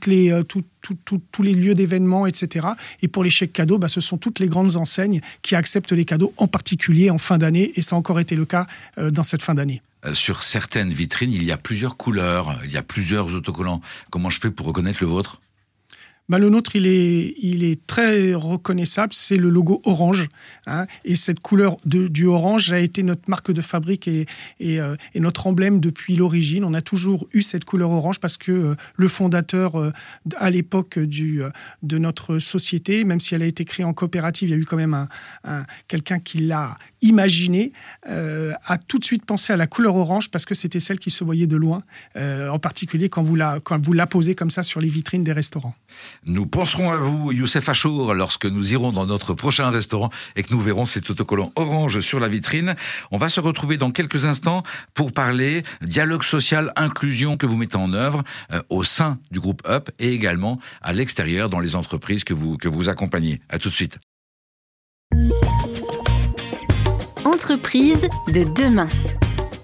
les, 0.07 0.41
tous 0.47 1.43
les 1.43 1.53
lieux 1.53 1.75
d'événements, 1.75 2.27
etc. 2.27 2.67
Et 3.01 3.07
pour 3.07 3.23
les 3.23 3.29
chèques 3.29 3.53
cadeaux, 3.53 3.77
bah, 3.77 3.87
ce 3.87 4.01
sont 4.01 4.17
toutes 4.17 4.39
les 4.39 4.47
grandes 4.47 4.75
enseignes 4.75 5.21
qui 5.41 5.55
acceptent 5.55 5.93
les 5.93 6.05
cadeaux, 6.05 6.33
en 6.37 6.47
particulier 6.47 7.09
en 7.09 7.17
fin 7.17 7.37
d'année. 7.37 7.71
Et 7.75 7.81
ça 7.81 7.95
a 7.95 7.99
encore 7.99 8.19
été 8.19 8.35
le 8.35 8.45
cas 8.45 8.65
dans 8.97 9.23
cette 9.23 9.41
fin 9.41 9.53
d'année 9.53 9.81
sur 10.13 10.41
certaines 10.41 10.89
vitrines, 10.89 11.31
il 11.31 11.43
y 11.43 11.51
a 11.51 11.57
plusieurs 11.57 11.95
couleurs, 11.95 12.59
il 12.63 12.71
y 12.71 12.77
a 12.77 12.81
plusieurs 12.81 13.35
autocollants. 13.35 13.81
Comment 14.09 14.31
je 14.31 14.39
fais 14.39 14.49
pour 14.49 14.65
reconnaître 14.65 14.97
le 15.01 15.07
vôtre? 15.07 15.41
Bah, 16.31 16.37
le 16.37 16.47
nôtre, 16.47 16.77
il 16.77 16.87
est, 16.87 17.85
très 17.87 18.33
reconnaissable. 18.33 19.11
C'est 19.11 19.35
le 19.35 19.49
logo 19.49 19.81
orange. 19.83 20.29
Hein, 20.65 20.87
et 21.03 21.15
cette 21.15 21.41
couleur 21.41 21.75
du 21.83 22.25
orange 22.25 22.71
a 22.71 22.79
été 22.79 23.03
notre 23.03 23.23
marque 23.27 23.51
de 23.51 23.59
fabrique 23.59 24.07
euh, 24.07 24.95
et 25.13 25.19
notre 25.19 25.47
emblème 25.47 25.81
depuis 25.81 26.15
l'origine. 26.15 26.63
On 26.63 26.73
a 26.73 26.81
toujours 26.81 27.27
eu 27.33 27.41
cette 27.41 27.65
couleur 27.65 27.91
orange 27.91 28.21
parce 28.21 28.37
que 28.37 28.51
euh, 28.53 28.75
le 28.95 29.07
fondateur, 29.09 29.75
euh, 29.77 29.91
à 30.37 30.49
l'époque 30.49 30.97
de 30.97 31.97
notre 31.97 32.39
société, 32.39 33.03
même 33.03 33.19
si 33.19 33.35
elle 33.35 33.41
a 33.41 33.45
été 33.45 33.65
créée 33.65 33.85
en 33.85 33.93
coopérative, 33.93 34.47
il 34.47 34.51
y 34.53 34.55
a 34.55 34.57
eu 34.57 34.65
quand 34.65 34.77
même 34.77 34.93
un, 34.93 35.09
un 35.43 35.65
quelqu'un 35.89 36.19
qui 36.19 36.37
l'a 36.37 36.77
imaginé, 37.01 37.71
a 38.07 38.77
tout 38.77 38.99
de 38.99 39.05
suite 39.05 39.25
pensé 39.25 39.53
à 39.53 39.55
la 39.55 39.67
couleur 39.67 39.95
orange 39.95 40.29
parce 40.29 40.45
que 40.45 40.55
c'était 40.55 40.79
celle 40.79 40.99
qui 40.99 41.11
se 41.11 41.23
voyait 41.23 41.47
de 41.47 41.55
loin, 41.55 41.83
en 42.15 42.59
particulier 42.59 43.09
quand 43.09 43.23
vous, 43.23 43.35
la, 43.35 43.59
quand 43.59 43.83
vous 43.83 43.93
la 43.93 44.07
posez 44.07 44.35
comme 44.35 44.51
ça 44.51 44.63
sur 44.63 44.79
les 44.79 44.89
vitrines 44.89 45.23
des 45.23 45.33
restaurants. 45.33 45.75
Nous 46.25 46.45
penserons 46.45 46.91
à 46.91 46.97
vous, 46.97 47.31
Youssef 47.31 47.67
Achour, 47.69 48.13
lorsque 48.13 48.45
nous 48.45 48.73
irons 48.73 48.91
dans 48.91 49.05
notre 49.05 49.33
prochain 49.33 49.69
restaurant 49.69 50.09
et 50.35 50.43
que 50.43 50.53
nous 50.53 50.61
verrons 50.61 50.85
cet 50.85 51.09
autocollant 51.09 51.51
orange 51.55 51.99
sur 51.99 52.19
la 52.19 52.27
vitrine. 52.27 52.75
On 53.11 53.17
va 53.17 53.29
se 53.29 53.39
retrouver 53.39 53.77
dans 53.77 53.91
quelques 53.91 54.25
instants 54.25 54.63
pour 54.93 55.11
parler 55.11 55.63
dialogue 55.81 56.23
social, 56.23 56.71
inclusion 56.75 57.37
que 57.37 57.45
vous 57.45 57.57
mettez 57.57 57.77
en 57.77 57.93
œuvre 57.93 58.23
euh, 58.51 58.61
au 58.69 58.83
sein 58.83 59.19
du 59.31 59.39
groupe 59.39 59.61
UP 59.67 59.89
et 59.99 60.13
également 60.13 60.59
à 60.81 60.93
l'extérieur 60.93 61.49
dans 61.49 61.59
les 61.59 61.75
entreprises 61.75 62.23
que 62.23 62.33
vous, 62.33 62.57
que 62.57 62.67
vous 62.67 62.89
accompagnez. 62.89 63.41
À 63.49 63.59
tout 63.59 63.69
de 63.69 63.73
suite. 63.73 63.97
Entreprise 67.51 68.07
de 68.31 68.45
demain. 68.45 68.87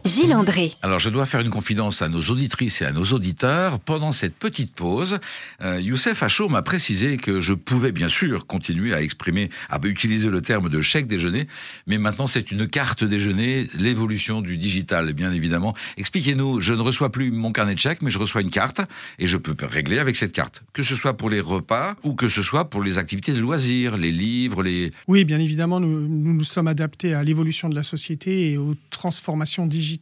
Gilles 0.08 0.34
André. 0.34 0.72
Alors, 0.82 1.00
je 1.00 1.10
dois 1.10 1.26
faire 1.26 1.42
une 1.42 1.50
confidence 1.50 2.02
à 2.02 2.08
nos 2.08 2.22
auditrices 2.22 2.82
et 2.82 2.86
à 2.86 2.94
nos 2.94 3.04
auditeurs. 3.04 3.80
Pendant 3.80 4.14
cette 4.14 4.36
petite 4.36 4.74
pause, 4.74 5.20
euh, 5.62 5.82
Youssef 5.82 6.24
Achour 6.24 6.50
m'a 6.50 6.62
précisé 6.62 7.18
que 7.18 7.42
je 7.42 7.54
pouvais 7.54 7.92
bien 7.92 8.08
sûr 8.08 8.48
continuer 8.48 8.94
à 8.94 9.02
exprimer, 9.02 9.50
à 9.70 9.80
utiliser 9.84 10.30
le 10.30 10.42
terme 10.42 10.70
de 10.70 10.82
chèque 10.82 11.08
déjeuner, 11.08 11.48
mais 11.88 11.98
maintenant 11.98 12.28
c'est 12.28 12.52
une 12.52 12.68
carte 12.68 13.04
déjeuner, 13.04 13.68
l'évolution 13.78 14.42
du 14.42 14.56
digital, 14.56 15.14
bien 15.14 15.34
évidemment. 15.34 15.74
Expliquez-nous, 15.98 16.62
je 16.62 16.74
ne 16.74 16.82
reçois 16.82 17.12
plus 17.12 17.32
mon 17.32 17.52
carnet 17.52 17.76
de 17.76 17.80
chèques, 17.80 18.02
mais 18.02 18.12
je 18.12 18.20
reçois 18.20 18.42
une 18.42 18.50
carte 18.50 18.80
et 19.20 19.28
je 19.28 19.38
peux 19.38 19.56
régler 19.66 20.00
avec 20.00 20.16
cette 20.16 20.32
carte, 20.32 20.64
que 20.72 20.84
ce 20.84 20.96
soit 20.96 21.18
pour 21.18 21.30
les 21.30 21.42
repas 21.42 21.96
ou 22.04 22.14
que 22.14 22.30
ce 22.30 22.42
soit 22.42 22.70
pour 22.70 22.82
les 22.82 22.98
activités 22.98 23.34
de 23.34 23.40
loisirs, 23.40 23.98
les 23.98 24.14
livres, 24.14 24.64
les... 24.64 24.92
Oui, 25.08 25.26
bien 25.26 25.40
évidemment, 25.40 25.82
nous 25.82 26.00
nous, 26.00 26.34
nous 26.34 26.44
sommes 26.46 26.68
adaptés 26.68 27.14
à 27.14 27.24
l'évolution 27.24 27.68
de 27.68 27.76
la 27.76 27.84
société 27.84 28.52
et 28.52 28.58
aux 28.58 28.76
transformations 28.90 29.66
digitales 29.66 29.97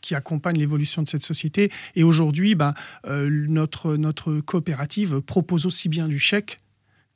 qui 0.00 0.14
accompagne 0.14 0.58
l'évolution 0.58 1.02
de 1.02 1.08
cette 1.08 1.24
société. 1.24 1.70
Et 1.96 2.02
aujourd'hui, 2.02 2.54
ben, 2.54 2.74
euh, 3.06 3.28
notre, 3.48 3.96
notre 3.96 4.40
coopérative 4.40 5.20
propose 5.20 5.66
aussi 5.66 5.88
bien 5.88 6.08
du 6.08 6.18
chèque 6.18 6.58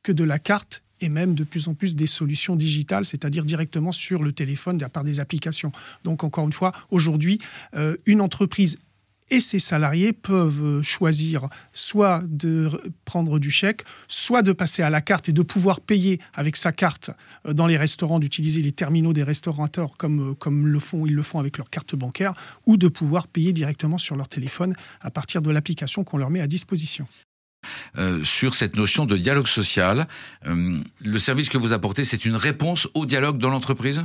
que 0.02 0.12
de 0.12 0.24
la 0.24 0.38
carte 0.38 0.82
et 1.00 1.08
même 1.08 1.34
de 1.34 1.44
plus 1.44 1.68
en 1.68 1.74
plus 1.74 1.96
des 1.96 2.06
solutions 2.06 2.56
digitales, 2.56 3.04
c'est-à-dire 3.04 3.44
directement 3.44 3.92
sur 3.92 4.22
le 4.22 4.32
téléphone 4.32 4.78
par 4.92 5.04
des 5.04 5.20
applications. 5.20 5.72
Donc 6.04 6.22
encore 6.24 6.46
une 6.46 6.52
fois, 6.52 6.72
aujourd'hui, 6.90 7.40
euh, 7.74 7.96
une 8.06 8.20
entreprise 8.20 8.78
et 9.32 9.40
ses 9.40 9.58
salariés 9.58 10.12
peuvent 10.12 10.62
euh, 10.62 10.82
choisir 10.82 11.48
soit 11.72 12.22
de 12.26 12.70
prendre 13.06 13.38
du 13.38 13.50
chèque, 13.50 13.82
soit 14.06 14.42
de 14.42 14.52
passer 14.52 14.82
à 14.82 14.90
la 14.90 15.00
carte 15.00 15.30
et 15.30 15.32
de 15.32 15.40
pouvoir 15.40 15.80
payer 15.80 16.20
avec 16.34 16.54
sa 16.54 16.70
carte 16.70 17.10
euh, 17.46 17.54
dans 17.54 17.66
les 17.66 17.78
restaurants, 17.78 18.20
d'utiliser 18.20 18.60
les 18.60 18.72
terminaux 18.72 19.14
des 19.14 19.22
restaurateurs 19.22 19.96
comme, 19.96 20.32
euh, 20.32 20.34
comme 20.34 20.66
le 20.66 20.78
font, 20.78 21.06
ils 21.06 21.14
le 21.14 21.22
font 21.22 21.38
avec 21.38 21.56
leur 21.56 21.70
carte 21.70 21.96
bancaire, 21.96 22.34
ou 22.66 22.76
de 22.76 22.88
pouvoir 22.88 23.26
payer 23.26 23.54
directement 23.54 23.96
sur 23.96 24.16
leur 24.16 24.28
téléphone 24.28 24.74
à 25.00 25.10
partir 25.10 25.40
de 25.40 25.50
l'application 25.50 26.04
qu'on 26.04 26.18
leur 26.18 26.28
met 26.28 26.40
à 26.40 26.46
disposition. 26.46 27.06
sur 28.24 28.52
cette 28.54 28.76
notion 28.76 29.06
de 29.06 29.16
dialogue 29.16 29.46
social, 29.46 30.08
le 30.44 31.18
service 31.18 31.48
que 31.48 31.56
vous 31.56 31.72
apportez, 31.72 32.04
c'est 32.04 32.26
une 32.26 32.36
réponse 32.36 32.88
au 32.92 33.06
dialogue 33.06 33.38
dans 33.38 33.50
l'entreprise? 33.50 34.04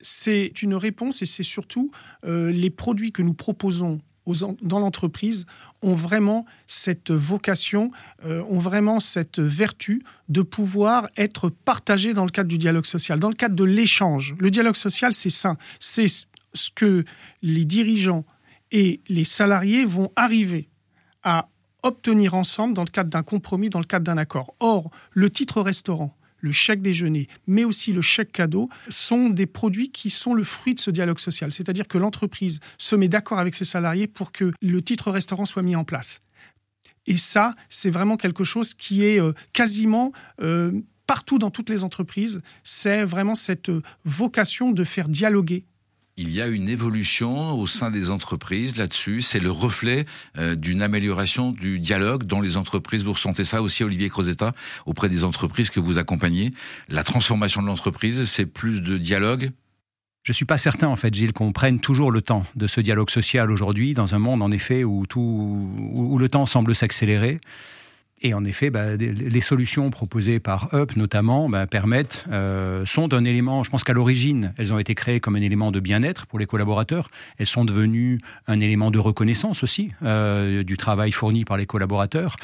C'est 0.00 0.62
une 0.62 0.74
réponse 0.74 1.20
et 1.20 1.26
c'est 1.26 1.42
surtout 1.42 1.90
les 2.24 2.70
produits 2.70 3.12
que 3.12 3.22
nous 3.22 3.34
proposons 3.34 4.00
dans 4.26 4.78
l'entreprise 4.78 5.46
ont 5.82 5.94
vraiment 5.94 6.46
cette 6.66 7.10
vocation, 7.10 7.90
euh, 8.24 8.42
ont 8.48 8.58
vraiment 8.58 9.00
cette 9.00 9.38
vertu 9.38 10.02
de 10.28 10.42
pouvoir 10.42 11.08
être 11.16 11.48
partagés 11.48 12.12
dans 12.12 12.24
le 12.24 12.30
cadre 12.30 12.48
du 12.48 12.58
dialogue 12.58 12.86
social, 12.86 13.20
dans 13.20 13.28
le 13.28 13.34
cadre 13.34 13.54
de 13.54 13.64
l'échange. 13.64 14.34
Le 14.38 14.50
dialogue 14.50 14.76
social, 14.76 15.14
c'est 15.14 15.30
ça. 15.30 15.56
C'est 15.78 16.06
ce 16.08 16.70
que 16.74 17.04
les 17.42 17.64
dirigeants 17.64 18.24
et 18.72 19.00
les 19.08 19.24
salariés 19.24 19.84
vont 19.84 20.10
arriver 20.16 20.68
à 21.22 21.48
obtenir 21.82 22.34
ensemble 22.34 22.74
dans 22.74 22.84
le 22.84 22.90
cadre 22.90 23.10
d'un 23.10 23.22
compromis, 23.22 23.70
dans 23.70 23.78
le 23.78 23.84
cadre 23.84 24.04
d'un 24.04 24.18
accord. 24.18 24.54
Or, 24.60 24.90
le 25.12 25.30
titre 25.30 25.60
restaurant, 25.60 26.16
le 26.46 26.52
chèque 26.52 26.80
déjeuner, 26.80 27.28
mais 27.46 27.64
aussi 27.64 27.92
le 27.92 28.00
chèque 28.00 28.32
cadeau, 28.32 28.70
sont 28.88 29.28
des 29.28 29.46
produits 29.46 29.90
qui 29.90 30.10
sont 30.10 30.32
le 30.32 30.44
fruit 30.44 30.74
de 30.74 30.80
ce 30.80 30.90
dialogue 30.90 31.18
social. 31.18 31.52
C'est-à-dire 31.52 31.88
que 31.88 31.98
l'entreprise 31.98 32.60
se 32.78 32.96
met 32.96 33.08
d'accord 33.08 33.38
avec 33.38 33.54
ses 33.54 33.64
salariés 33.64 34.06
pour 34.06 34.32
que 34.32 34.52
le 34.62 34.82
titre 34.82 35.10
restaurant 35.10 35.44
soit 35.44 35.62
mis 35.62 35.76
en 35.76 35.84
place. 35.84 36.20
Et 37.06 37.16
ça, 37.16 37.54
c'est 37.68 37.90
vraiment 37.90 38.16
quelque 38.16 38.44
chose 38.44 38.74
qui 38.74 39.04
est 39.04 39.20
euh, 39.20 39.32
quasiment 39.52 40.12
euh, 40.40 40.72
partout 41.06 41.38
dans 41.38 41.50
toutes 41.50 41.70
les 41.70 41.84
entreprises. 41.84 42.40
C'est 42.64 43.04
vraiment 43.04 43.34
cette 43.34 43.68
euh, 43.68 43.82
vocation 44.04 44.72
de 44.72 44.84
faire 44.84 45.08
dialoguer 45.08 45.64
il 46.18 46.32
y 46.32 46.40
a 46.40 46.46
une 46.46 46.70
évolution 46.70 47.52
au 47.52 47.66
sein 47.66 47.90
des 47.90 48.10
entreprises 48.10 48.76
là-dessus. 48.76 49.20
C'est 49.20 49.38
le 49.38 49.50
reflet 49.50 50.06
euh, 50.38 50.54
d'une 50.54 50.80
amélioration 50.80 51.52
du 51.52 51.78
dialogue 51.78 52.24
dans 52.24 52.40
les 52.40 52.56
entreprises. 52.56 53.04
Vous 53.04 53.12
ressentez 53.12 53.44
ça 53.44 53.60
aussi, 53.60 53.84
Olivier 53.84 54.08
Crozetta, 54.08 54.54
auprès 54.86 55.10
des 55.10 55.24
entreprises 55.24 55.68
que 55.68 55.78
vous 55.78 55.98
accompagnez. 55.98 56.52
La 56.88 57.04
transformation 57.04 57.60
de 57.60 57.66
l'entreprise, 57.66 58.24
c'est 58.24 58.46
plus 58.46 58.80
de 58.80 58.96
dialogue? 58.96 59.50
Je 60.22 60.32
suis 60.32 60.46
pas 60.46 60.58
certain, 60.58 60.88
en 60.88 60.96
fait, 60.96 61.14
Gilles, 61.14 61.34
qu'on 61.34 61.52
prenne 61.52 61.80
toujours 61.80 62.10
le 62.10 62.22
temps 62.22 62.46
de 62.56 62.66
ce 62.66 62.80
dialogue 62.80 63.10
social 63.10 63.50
aujourd'hui, 63.50 63.92
dans 63.92 64.14
un 64.14 64.18
monde, 64.18 64.42
en 64.42 64.50
effet, 64.50 64.84
où, 64.84 65.06
tout, 65.06 65.20
où 65.92 66.18
le 66.18 66.28
temps 66.28 66.46
semble 66.46 66.74
s'accélérer. 66.74 67.40
Et 68.22 68.32
en 68.32 68.44
effet, 68.46 68.70
bah, 68.70 68.96
les 68.96 69.40
solutions 69.42 69.90
proposées 69.90 70.40
par 70.40 70.72
Up 70.74 70.96
notamment 70.96 71.50
bah, 71.50 71.66
permettent, 71.66 72.24
euh, 72.30 72.86
sont 72.86 73.12
un 73.12 73.24
élément, 73.24 73.62
je 73.62 73.68
pense 73.68 73.84
qu'à 73.84 73.92
l'origine, 73.92 74.54
elles 74.56 74.72
ont 74.72 74.78
été 74.78 74.94
créées 74.94 75.20
comme 75.20 75.36
un 75.36 75.42
élément 75.42 75.70
de 75.70 75.80
bien-être 75.80 76.26
pour 76.26 76.38
les 76.38 76.46
collaborateurs. 76.46 77.10
Elles 77.38 77.46
sont 77.46 77.66
devenues 77.66 78.20
un 78.46 78.60
élément 78.60 78.90
de 78.90 78.98
reconnaissance 78.98 79.62
aussi 79.62 79.92
euh, 80.02 80.62
du 80.62 80.78
travail 80.78 81.12
fourni 81.12 81.44
par 81.44 81.58
les 81.58 81.66
collaborateurs. 81.66 82.36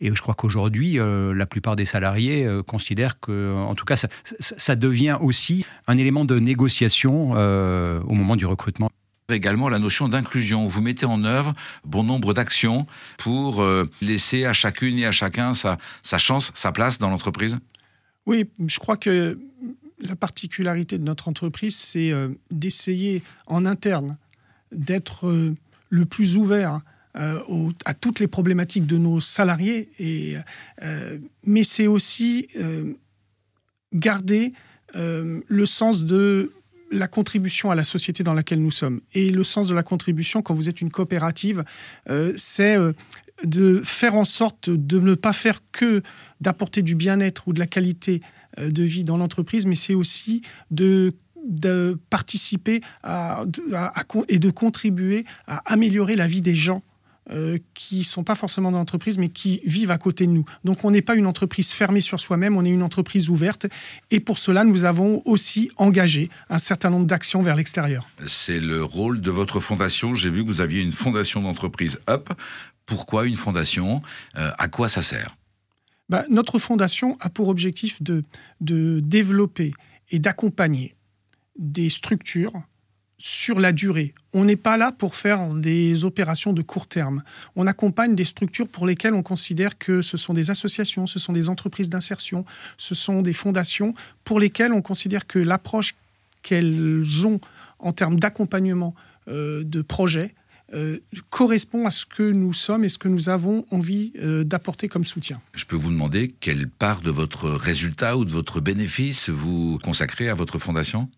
Et 0.00 0.14
je 0.14 0.22
crois 0.22 0.34
qu'aujourd'hui, 0.34 0.98
euh, 0.98 1.34
la 1.34 1.44
plupart 1.44 1.76
des 1.76 1.84
salariés 1.84 2.48
considèrent 2.66 3.20
que, 3.20 3.54
en 3.54 3.74
tout 3.74 3.84
cas, 3.84 3.96
ça, 3.96 4.08
ça, 4.38 4.76
devient 4.76 5.18
aussi 5.20 5.66
un 5.88 5.98
élément 5.98 6.24
de 6.24 6.38
négociation 6.38 7.32
au 7.32 8.14
moment 8.14 8.36
du 8.36 8.46
recrutement 8.46 8.90
également 9.34 9.68
la 9.68 9.78
notion 9.78 10.08
d'inclusion. 10.08 10.66
Vous 10.66 10.80
mettez 10.80 11.06
en 11.06 11.22
œuvre 11.24 11.52
bon 11.84 12.02
nombre 12.02 12.32
d'actions 12.32 12.86
pour 13.18 13.62
euh, 13.62 13.88
laisser 14.00 14.46
à 14.46 14.52
chacune 14.52 14.98
et 14.98 15.06
à 15.06 15.12
chacun 15.12 15.52
sa, 15.54 15.78
chance, 16.18 16.50
sa 16.54 16.72
place 16.72 16.98
dans 16.98 17.10
l'entreprise 17.10 17.58
Oui, 18.26 18.48
je 18.66 18.78
crois 18.78 18.96
que 18.96 19.38
la 20.00 20.16
particularité 20.16 20.96
de 20.96 21.04
notre 21.04 21.28
entreprise, 21.28 21.76
c'est 21.76 22.10
euh, 22.10 22.28
d'essayer 22.50 23.22
en 23.46 23.66
interne 23.66 24.16
d'être 24.72 25.26
euh, 25.26 25.54
le 25.90 26.04
plus 26.04 26.36
ouvert 26.36 26.80
à 27.14 27.94
toutes 27.94 28.20
les 28.20 28.28
problématiques 28.28 28.86
de 28.86 28.96
nos 28.96 29.18
salariés, 29.18 29.90
et, 29.98 30.36
mais 31.42 31.64
c'est 31.64 31.88
aussi 31.88 32.46
garder 33.92 34.52
le 34.94 35.66
sens 35.66 36.04
de 36.04 36.52
la 36.90 37.08
contribution 37.08 37.70
à 37.70 37.74
la 37.74 37.84
société 37.84 38.22
dans 38.22 38.34
laquelle 38.34 38.60
nous 38.60 38.70
sommes. 38.70 39.00
Et 39.14 39.30
le 39.30 39.44
sens 39.44 39.68
de 39.68 39.74
la 39.74 39.82
contribution, 39.82 40.42
quand 40.42 40.54
vous 40.54 40.68
êtes 40.68 40.80
une 40.80 40.90
coopérative, 40.90 41.64
euh, 42.08 42.32
c'est 42.36 42.76
euh, 42.76 42.92
de 43.44 43.80
faire 43.84 44.14
en 44.14 44.24
sorte 44.24 44.70
de 44.70 44.98
ne 44.98 45.14
pas 45.14 45.32
faire 45.32 45.60
que 45.72 46.02
d'apporter 46.40 46.82
du 46.82 46.94
bien-être 46.94 47.48
ou 47.48 47.52
de 47.52 47.58
la 47.58 47.66
qualité 47.66 48.20
euh, 48.58 48.70
de 48.70 48.82
vie 48.82 49.04
dans 49.04 49.16
l'entreprise, 49.16 49.66
mais 49.66 49.74
c'est 49.74 49.94
aussi 49.94 50.42
de 50.70 51.14
participer 52.10 52.80
et 54.28 54.38
de 54.38 54.50
contribuer 54.50 55.24
à 55.46 55.62
améliorer 55.72 56.14
la 56.14 56.26
vie 56.26 56.42
des 56.42 56.54
gens 56.54 56.82
euh, 57.30 57.58
qui 57.74 58.04
sont 58.04 58.24
pas 58.24 58.34
forcément 58.34 58.70
dans 58.72 58.78
l'entreprise, 58.78 59.18
mais 59.18 59.28
qui 59.28 59.60
vivent 59.64 59.90
à 59.90 59.98
côté 59.98 60.26
de 60.26 60.32
nous. 60.32 60.44
Donc 60.64 60.84
on 60.84 60.90
n'est 60.90 61.02
pas 61.02 61.14
une 61.14 61.26
entreprise 61.26 61.72
fermée 61.72 62.00
sur 62.00 62.20
soi-même, 62.20 62.56
on 62.56 62.64
est 62.64 62.70
une 62.70 62.82
entreprise 62.82 63.28
ouverte. 63.28 63.66
Et 64.10 64.20
pour 64.20 64.38
cela, 64.38 64.64
nous 64.64 64.84
avons 64.84 65.22
aussi 65.24 65.70
engagé 65.76 66.30
un 66.48 66.58
certain 66.58 66.90
nombre 66.90 67.06
d'actions 67.06 67.42
vers 67.42 67.56
l'extérieur. 67.56 68.08
C'est 68.26 68.60
le 68.60 68.82
rôle 68.82 69.20
de 69.20 69.30
votre 69.30 69.60
fondation. 69.60 70.14
J'ai 70.14 70.30
vu 70.30 70.42
que 70.44 70.48
vous 70.48 70.60
aviez 70.60 70.82
une 70.82 70.92
fondation 70.92 71.42
d'entreprise 71.42 72.00
Up. 72.08 72.30
Pourquoi 72.86 73.26
une 73.26 73.36
fondation? 73.36 74.02
Euh, 74.36 74.50
À 74.58 74.68
quoi 74.68 74.88
ça 74.88 75.02
sert? 75.02 75.36
Bah, 76.08 76.24
Notre 76.30 76.58
fondation 76.58 77.18
a 77.20 77.28
pour 77.28 77.48
objectif 77.48 78.02
de, 78.02 78.24
de 78.60 79.00
développer 79.00 79.72
et 80.10 80.18
d'accompagner 80.18 80.94
des 81.58 81.90
structures 81.90 82.54
sur 83.18 83.58
la 83.58 83.72
durée. 83.72 84.14
On 84.32 84.44
n'est 84.44 84.56
pas 84.56 84.76
là 84.76 84.92
pour 84.92 85.16
faire 85.16 85.52
des 85.52 86.04
opérations 86.04 86.52
de 86.52 86.62
court 86.62 86.86
terme. 86.86 87.22
On 87.56 87.66
accompagne 87.66 88.14
des 88.14 88.24
structures 88.24 88.68
pour 88.68 88.86
lesquelles 88.86 89.14
on 89.14 89.22
considère 89.22 89.76
que 89.76 90.02
ce 90.02 90.16
sont 90.16 90.34
des 90.34 90.50
associations, 90.50 91.06
ce 91.06 91.18
sont 91.18 91.32
des 91.32 91.48
entreprises 91.48 91.90
d'insertion, 91.90 92.44
ce 92.76 92.94
sont 92.94 93.22
des 93.22 93.32
fondations 93.32 93.94
pour 94.24 94.38
lesquelles 94.38 94.72
on 94.72 94.82
considère 94.82 95.26
que 95.26 95.40
l'approche 95.40 95.94
qu'elles 96.42 97.26
ont 97.26 97.40
en 97.80 97.92
termes 97.92 98.18
d'accompagnement 98.18 98.94
euh, 99.28 99.64
de 99.64 99.82
projets 99.82 100.34
euh, 100.74 100.98
correspond 101.30 101.86
à 101.86 101.90
ce 101.90 102.04
que 102.04 102.22
nous 102.22 102.52
sommes 102.52 102.84
et 102.84 102.88
ce 102.88 102.98
que 102.98 103.08
nous 103.08 103.30
avons 103.30 103.64
envie 103.70 104.12
euh, 104.18 104.44
d'apporter 104.44 104.88
comme 104.88 105.04
soutien. 105.04 105.40
Je 105.54 105.64
peux 105.64 105.76
vous 105.76 105.90
demander 105.90 106.34
quelle 106.40 106.68
part 106.68 107.00
de 107.00 107.10
votre 107.10 107.48
résultat 107.48 108.18
ou 108.18 108.24
de 108.26 108.30
votre 108.30 108.60
bénéfice 108.60 109.30
vous 109.30 109.78
consacrez 109.82 110.28
à 110.28 110.34
votre 110.34 110.58
fondation? 110.58 111.08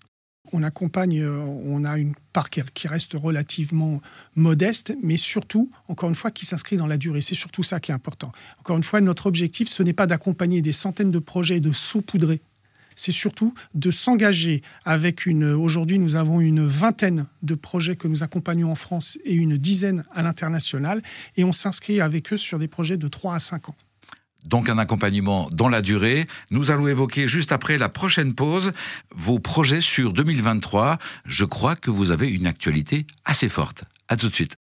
On 0.53 0.63
accompagne, 0.63 1.21
euh, 1.21 1.39
on 1.39 1.85
a 1.85 1.99
une 1.99 2.15
part 2.33 2.51
qui 2.51 2.89
reste 2.89 3.15
relativement 3.15 4.01
modeste, 4.35 4.95
mais 5.03 5.17
surtout, 5.17 5.71
encore 5.89 6.09
une 6.09 6.15
fois, 6.15 6.31
qui 6.31 6.47
s'inscrit 6.47 6.77
dans 6.77 6.87
la 6.87 6.97
durée. 6.97 7.21
C'est 7.21 7.35
surtout 7.35 7.63
ça 7.63 7.81
qui 7.81 7.91
est 7.91 7.95
important. 7.95 8.33
Encore 8.61 8.77
une 8.77 8.83
fois, 8.83 9.01
notre 9.01 9.27
objectif, 9.27 9.69
ce 9.69 9.83
n'est 9.83 9.93
pas 9.93 10.07
d'accompagner 10.07 10.63
des 10.63 10.73
centaines 10.73 11.11
de 11.11 11.19
projets 11.19 11.61
de 11.61 11.73
saupoudrer. 11.73 12.41
C'est 12.97 13.13
surtout 13.13 13.55
de 13.75 13.91
s'engager 13.91 14.63
avec 14.85 15.25
une. 15.25 15.45
Aujourd'hui, 15.45 15.99
nous 15.99 16.17
avons 16.17 16.41
une 16.41 16.67
vingtaine 16.67 17.27
de 17.43 17.55
projets 17.55 17.97
que 17.97 18.09
nous 18.09 18.23
accompagnons 18.23 18.71
en 18.71 18.75
France 18.75 19.19
et 19.25 19.35
une 19.35 19.57
dizaine 19.57 20.05
à 20.13 20.23
l'international. 20.23 21.03
Et 21.37 21.45
on 21.45 21.53
s'inscrit 21.53 22.01
avec 22.01 22.33
eux 22.33 22.37
sur 22.37 22.59
des 22.59 22.69
projets 22.69 22.99
de 22.99 23.09
3 23.09 23.37
à 23.37 23.41
5 23.41 23.71
ans 23.71 23.77
donc 24.45 24.69
un 24.69 24.79
accompagnement 24.79 25.49
dans 25.53 25.69
la 25.69 25.83
durée. 25.83 26.27
Nous 26.51 26.71
allons 26.71 26.89
évoquer 26.89 27.27
juste 27.27 27.53
après 27.53 27.79
la 27.79 27.89
prochaine 27.89 28.35
pause 28.35 28.73
vos 29.15 29.39
projets 29.39 29.81
sur 29.81 30.13
2023. 30.13 30.99
Je 31.25 31.45
crois 31.45 31.77
que 31.77 31.91
vous 31.91 32.11
avez 32.11 32.31
une 32.31 32.47
actualité 32.47 33.07
assez 33.25 33.49
forte. 33.49 33.85
À 34.09 34.17
tout 34.17 34.29
de 34.29 34.35
suite. 34.35 34.60